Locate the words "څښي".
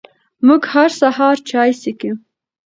1.81-2.11